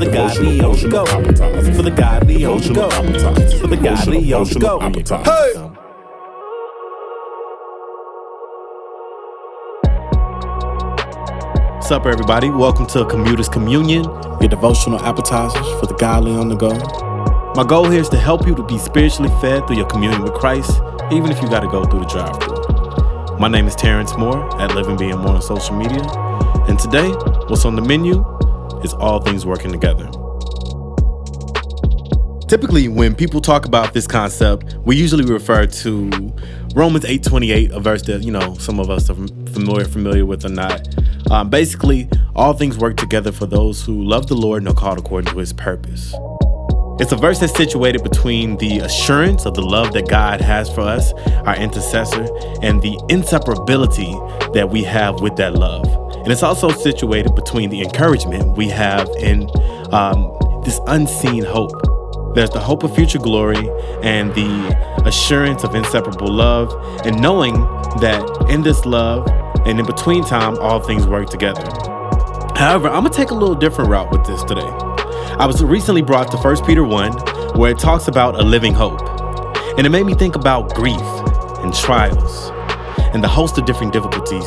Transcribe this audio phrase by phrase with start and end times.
[0.00, 1.04] the godly on the go.
[1.04, 2.88] For the godly on the go.
[3.58, 4.80] For the godly on the go.
[5.24, 5.52] Hey!
[11.74, 12.48] What's up, everybody?
[12.48, 14.04] Welcome to Commuters Communion,
[14.40, 16.72] your devotional appetizers for the godly on the go.
[17.54, 20.32] My goal here is to help you to be spiritually fed through your communion with
[20.32, 20.80] Christ,
[21.12, 23.38] even if you got to go through the drive-through.
[23.38, 26.02] My name is Terrance Moore at Living Being More on social media,
[26.68, 27.10] and today,
[27.48, 28.24] what's on the menu
[28.84, 30.08] is all things working together.
[32.48, 36.32] Typically, when people talk about this concept, we usually refer to
[36.74, 39.14] Romans 8:28, a verse that you know some of us are
[39.52, 40.88] familiar familiar with or not.
[41.30, 44.98] Um, basically, all things work together for those who love the Lord and are called
[44.98, 46.12] according to His purpose.
[47.00, 50.82] It's a verse that's situated between the assurance of the love that God has for
[50.82, 51.14] us,
[51.46, 52.28] our intercessor,
[52.60, 55.86] and the inseparability that we have with that love.
[56.18, 59.48] And it's also situated between the encouragement we have in
[59.92, 60.30] um,
[60.62, 61.72] this unseen hope.
[62.34, 63.70] There's the hope of future glory
[64.02, 66.70] and the assurance of inseparable love,
[67.06, 67.54] and knowing
[68.02, 69.26] that in this love
[69.64, 71.64] and in between time, all things work together.
[72.56, 74.89] However, I'm gonna take a little different route with this today.
[75.38, 77.12] I was recently brought to 1 Peter 1,
[77.58, 79.00] where it talks about a living hope.
[79.78, 81.00] And it made me think about grief
[81.60, 82.50] and trials
[83.14, 84.44] and the host of different difficulties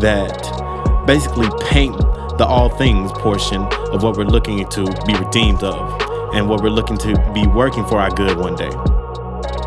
[0.00, 1.96] that basically paint
[2.38, 6.70] the all things portion of what we're looking to be redeemed of and what we're
[6.70, 8.70] looking to be working for our good one day.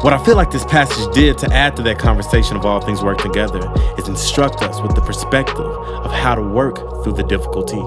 [0.02, 3.02] What I feel like this passage did to add to that conversation of all things
[3.02, 7.82] work together is instruct us with the perspective of how to work through the difficulty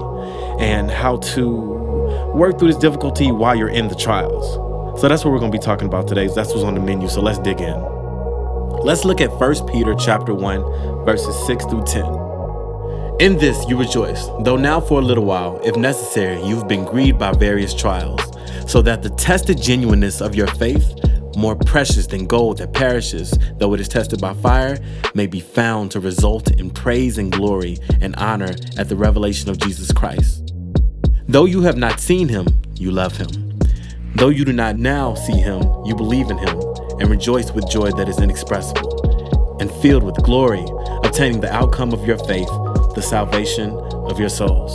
[0.59, 1.98] and how to
[2.33, 4.55] work through this difficulty while you're in the trials.
[4.99, 6.27] So that's what we're going to be talking about today.
[6.27, 7.07] That's what's on the menu.
[7.07, 7.79] So let's dig in.
[8.83, 12.03] Let's look at 1 Peter chapter 1 verses 6 through 10.
[13.19, 17.19] In this you rejoice, though now for a little while, if necessary, you've been grieved
[17.19, 18.21] by various trials,
[18.71, 20.93] so that the tested genuineness of your faith,
[21.35, 24.77] more precious than gold that perishes, though it is tested by fire,
[25.13, 29.57] may be found to result in praise and glory and honor at the revelation of
[29.57, 30.48] Jesus Christ.
[31.29, 33.59] Though you have not seen him, you love him.
[34.15, 36.59] Though you do not now see him, you believe in him
[36.99, 40.65] and rejoice with joy that is inexpressible and filled with glory,
[41.03, 42.47] obtaining the outcome of your faith,
[42.95, 43.69] the salvation
[44.09, 44.73] of your souls.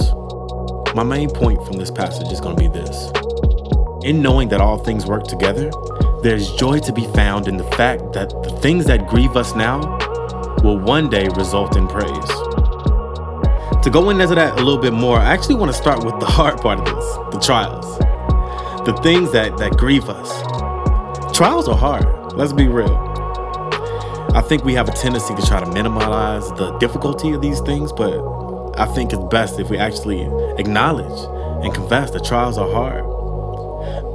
[0.94, 3.10] My main point from this passage is going to be this.
[4.04, 5.72] In knowing that all things work together,
[6.22, 9.80] there's joy to be found in the fact that the things that grieve us now
[10.62, 12.43] will one day result in praise.
[13.84, 16.24] To go into that a little bit more, I actually want to start with the
[16.24, 17.98] hard part of this the trials,
[18.86, 21.36] the things that, that grieve us.
[21.36, 22.96] Trials are hard, let's be real.
[24.34, 27.92] I think we have a tendency to try to minimize the difficulty of these things,
[27.92, 28.14] but
[28.80, 30.22] I think it's best if we actually
[30.58, 31.28] acknowledge
[31.62, 33.13] and confess that trials are hard.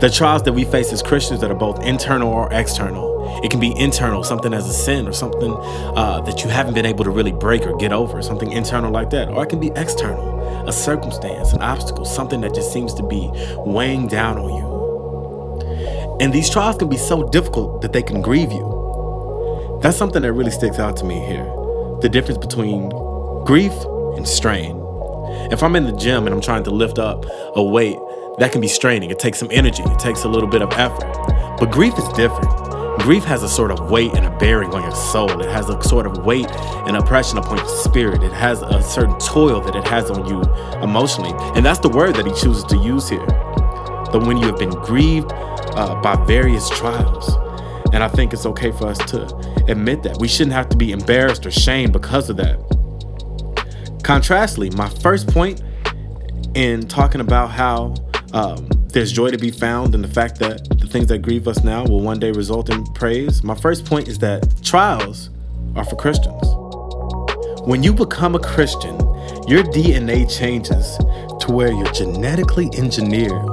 [0.01, 3.41] The trials that we face as Christians that are both internal or external.
[3.43, 6.85] It can be internal, something as a sin or something uh, that you haven't been
[6.85, 9.27] able to really break or get over, something internal like that.
[9.27, 13.29] Or it can be external, a circumstance, an obstacle, something that just seems to be
[13.57, 16.17] weighing down on you.
[16.21, 19.79] And these trials can be so difficult that they can grieve you.
[19.81, 21.45] That's something that really sticks out to me here
[22.01, 22.89] the difference between
[23.43, 23.73] grief
[24.15, 24.77] and strain.
[25.51, 27.97] If I'm in the gym and I'm trying to lift up a weight,
[28.39, 29.09] that can be straining.
[29.11, 31.09] It takes some energy, it takes a little bit of effort.
[31.59, 32.49] But grief is different.
[32.99, 35.29] Grief has a sort of weight and a bearing on your soul.
[35.41, 38.23] It has a sort of weight and oppression upon your spirit.
[38.23, 40.41] It has a certain toil that it has on you
[40.81, 41.31] emotionally.
[41.55, 43.25] And that's the word that he chooses to use here.
[43.25, 47.33] That when you have been grieved uh, by various trials,
[47.93, 49.25] and I think it's okay for us to
[49.67, 50.17] admit that.
[50.19, 52.59] We shouldn't have to be embarrassed or shamed because of that.
[54.03, 55.61] Contrastly, my first point
[56.53, 57.95] in talking about how
[58.33, 61.63] um, there's joy to be found in the fact that the things that grieve us
[61.63, 63.43] now will one day result in praise.
[63.43, 65.29] My first point is that trials
[65.75, 66.41] are for Christians.
[67.67, 68.97] When you become a Christian,
[69.47, 70.97] your DNA changes
[71.43, 73.45] to where you're genetically engineered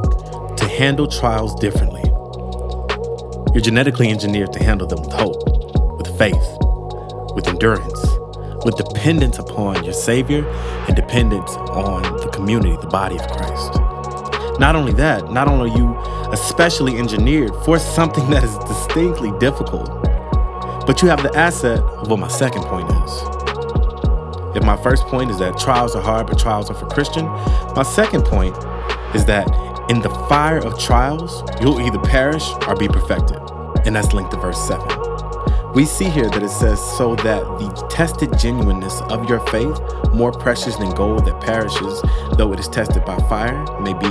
[0.56, 2.02] to handle trials differently.
[3.54, 5.42] You're genetically engineered to handle them with hope,
[5.98, 6.56] with faith,
[7.34, 8.06] with endurance,
[8.64, 10.46] with dependence upon your Savior
[10.86, 13.85] and dependence on the community, the body of Christ.
[14.58, 15.96] Not only that, not only are you
[16.32, 19.88] especially engineered for something that is distinctly difficult,
[20.86, 24.56] but you have the asset of what my second point is.
[24.56, 27.26] If my first point is that trials are hard, but trials are for Christian,
[27.74, 28.56] my second point
[29.14, 29.46] is that
[29.90, 33.38] in the fire of trials, you'll either perish or be perfected.
[33.84, 35.05] And that's linked to verse 7.
[35.76, 39.78] We see here that it says, so that the tested genuineness of your faith,
[40.14, 42.00] more precious than gold that perishes,
[42.38, 44.08] though it is tested by fire, may be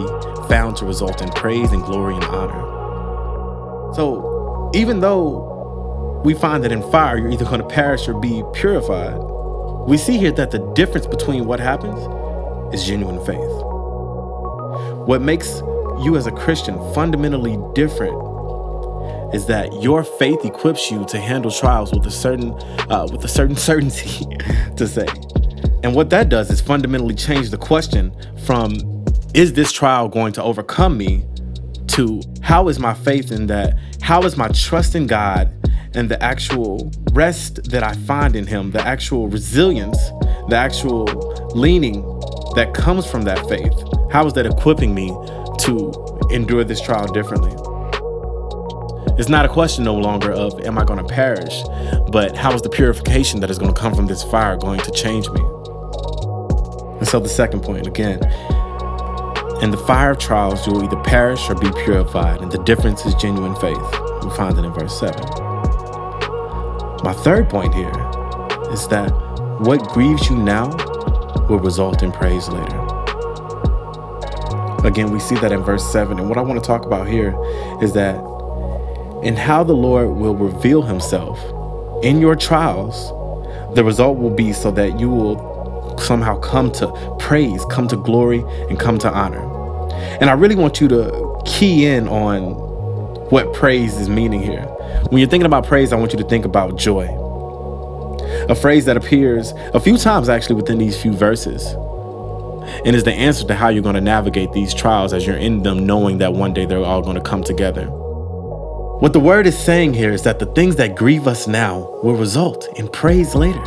[0.48, 3.94] found to result in praise and glory and honor.
[3.96, 8.44] So, even though we find that in fire you're either going to perish or be
[8.54, 9.18] purified,
[9.88, 11.98] we see here that the difference between what happens
[12.76, 13.40] is genuine faith.
[15.08, 15.64] What makes
[16.04, 18.35] you as a Christian fundamentally different
[19.36, 22.52] is that your faith equips you to handle trials with a certain
[22.90, 24.26] uh, with a certain certainty
[24.78, 25.08] to say.
[25.84, 28.16] And what that does is fundamentally change the question
[28.46, 28.78] from
[29.34, 31.26] is this trial going to overcome me
[31.88, 35.52] to how is my faith in that how is my trust in God
[35.94, 39.98] and the actual rest that I find in him, the actual resilience,
[40.50, 41.06] the actual
[41.56, 42.02] leaning
[42.56, 43.74] that comes from that faith.
[44.12, 45.08] How is that equipping me
[45.60, 47.75] to endure this trial differently?
[49.18, 51.64] It's not a question no longer of, am I going to perish?
[52.12, 54.92] But how is the purification that is going to come from this fire going to
[54.92, 55.40] change me?
[57.00, 58.20] And so the second point again,
[59.62, 63.06] in the fire of trials, you will either perish or be purified, and the difference
[63.06, 63.78] is genuine faith.
[64.22, 65.18] We find it in verse 7.
[67.06, 67.96] My third point here
[68.72, 69.12] is that
[69.62, 70.68] what grieves you now
[71.48, 72.82] will result in praise later.
[74.86, 76.20] Again, we see that in verse 7.
[76.20, 77.34] And what I want to talk about here
[77.82, 78.35] is that
[79.26, 81.40] and how the Lord will reveal himself
[82.04, 83.10] in your trials,
[83.76, 88.44] the result will be so that you will somehow come to praise, come to glory,
[88.70, 89.42] and come to honor.
[90.22, 92.54] And I really want you to key in on
[93.32, 94.66] what praise is meaning here.
[95.10, 97.08] When you're thinking about praise, I want you to think about joy.
[98.50, 101.66] A phrase that appears a few times actually within these few verses
[102.86, 105.64] and is the answer to how you're going to navigate these trials as you're in
[105.64, 107.90] them, knowing that one day they're all going to come together.
[109.00, 112.16] What the word is saying here is that the things that grieve us now will
[112.16, 113.62] result in praise later.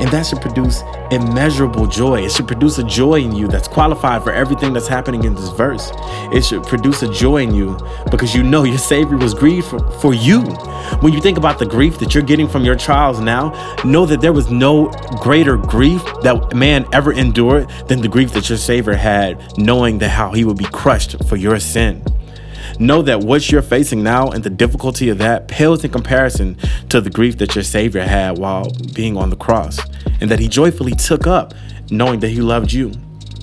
[0.00, 0.80] And that should produce
[1.10, 2.24] immeasurable joy.
[2.24, 5.50] It should produce a joy in you that's qualified for everything that's happening in this
[5.50, 5.92] verse.
[6.32, 7.78] It should produce a joy in you
[8.10, 10.40] because you know your Savior was grieved for, for you.
[11.00, 13.50] When you think about the grief that you're getting from your trials now,
[13.84, 14.88] know that there was no
[15.20, 20.08] greater grief that man ever endured than the grief that your Savior had, knowing that
[20.08, 22.02] how he would be crushed for your sin.
[22.80, 26.56] Know that what you're facing now and the difficulty of that pales in comparison
[26.88, 29.78] to the grief that your Savior had while being on the cross,
[30.22, 31.52] and that He joyfully took up,
[31.90, 32.92] knowing that He loved you.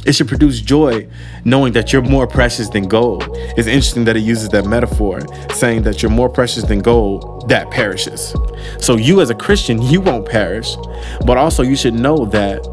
[0.07, 1.05] It should produce joy
[1.43, 3.25] knowing that you're more precious than gold.
[3.57, 5.19] It's interesting that it uses that metaphor,
[5.53, 8.33] saying that you're more precious than gold that perishes.
[8.79, 10.77] So, you as a Christian, you won't perish,
[11.25, 12.63] but also you should know that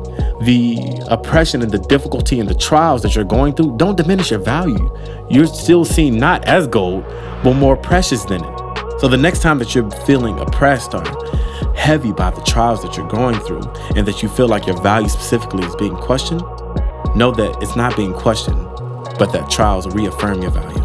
[0.42, 0.78] the
[1.08, 4.96] oppression and the difficulty and the trials that you're going through don't diminish your value.
[5.28, 7.04] You're still seen not as gold,
[7.42, 9.00] but more precious than it.
[9.00, 11.04] So the next time that you're feeling oppressed or
[11.74, 13.62] heavy by the trials that you're going through
[13.96, 16.42] and that you feel like your value specifically is being questioned,
[17.16, 18.62] know that it's not being questioned,
[19.18, 20.82] but that trials reaffirm your value.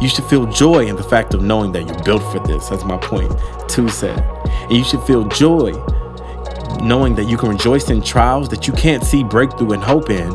[0.00, 2.84] You should feel joy in the fact of knowing that you're built for this, as
[2.84, 3.32] my point
[3.68, 4.18] two said.
[4.62, 5.72] And you should feel joy
[6.82, 10.30] knowing that you can rejoice in trials that you can't see breakthrough and hope in,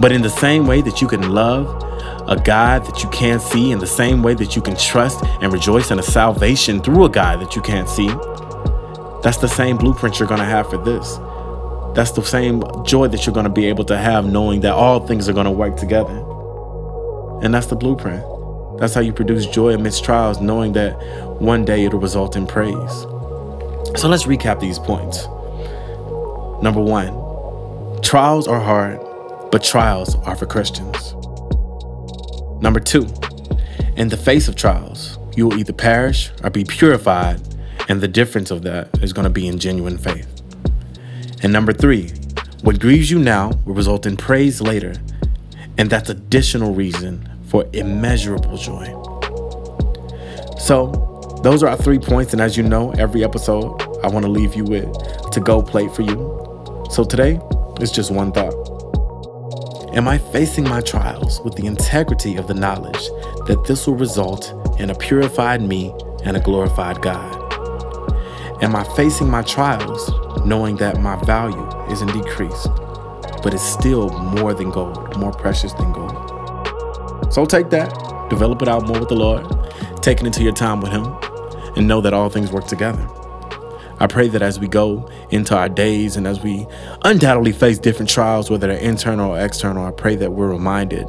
[0.00, 1.82] but in the same way that you can love
[2.28, 5.52] a God that you can't see, in the same way that you can trust and
[5.52, 8.08] rejoice in a salvation through a God that you can't see,
[9.22, 11.18] that's the same blueprint you're to have for this.
[11.96, 15.06] That's the same joy that you're going to be able to have knowing that all
[15.06, 16.14] things are going to work together.
[17.42, 18.22] And that's the blueprint.
[18.78, 20.92] That's how you produce joy amidst trials, knowing that
[21.40, 22.76] one day it'll result in praise.
[23.98, 25.24] So let's recap these points.
[26.62, 29.00] Number one, trials are hard,
[29.50, 31.14] but trials are for Christians.
[32.60, 33.06] Number two,
[33.96, 37.40] in the face of trials, you will either perish or be purified,
[37.88, 40.35] and the difference of that is going to be in genuine faith.
[41.42, 42.08] And number three,
[42.62, 44.94] what grieves you now will result in praise later,
[45.78, 48.86] and that's additional reason for immeasurable joy.
[50.58, 54.30] So, those are our three points, and as you know, every episode I want to
[54.30, 56.86] leave you with to go plate for you.
[56.90, 57.38] So today,
[57.78, 58.54] it's just one thought.
[59.94, 63.08] Am I facing my trials with the integrity of the knowledge
[63.46, 67.34] that this will result in a purified me and a glorified God?
[68.62, 70.10] Am I facing my trials
[70.46, 72.68] knowing that my value isn't decreased,
[73.42, 77.32] but it's still more than gold, more precious than gold?
[77.32, 77.90] So take that,
[78.30, 79.44] develop it out more with the Lord,
[80.02, 81.04] take it into your time with Him,
[81.76, 83.06] and know that all things work together.
[83.98, 86.66] I pray that as we go into our days and as we
[87.02, 91.06] undoubtedly face different trials, whether they're internal or external, I pray that we're reminded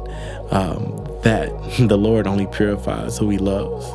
[0.50, 3.86] um, that the Lord only purifies who He loves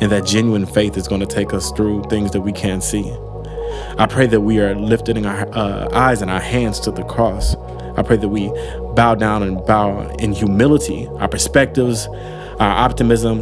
[0.00, 3.12] and that genuine faith is going to take us through things that we can't see.
[3.98, 7.56] I pray that we are lifting our uh, eyes and our hands to the cross.
[7.96, 8.48] I pray that we
[8.94, 12.06] bow down and bow in humility, our perspectives,
[12.60, 13.40] our optimism,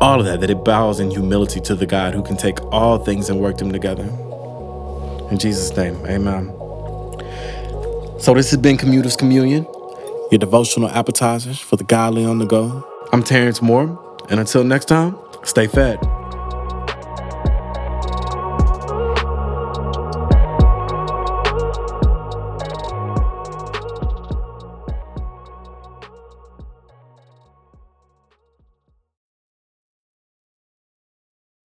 [0.00, 2.98] all of that, that it bows in humility to the God who can take all
[2.98, 4.04] things and work them together.
[5.30, 6.48] In Jesus' name, amen.
[8.18, 9.66] So, this has been Commuters Communion.
[10.30, 12.86] Your devotional appetizers for the godly on the go.
[13.12, 15.98] I'm Terrance Moore, and until next time, stay fed.